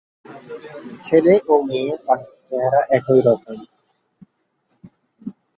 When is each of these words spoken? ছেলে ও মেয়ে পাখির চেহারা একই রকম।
ছেলে 1.03 1.33
ও 1.47 1.63
মেয়ে 1.67 1.93
পাখির 2.05 2.37
চেহারা 2.47 2.81
একই 2.97 3.19
রকম। 3.27 3.57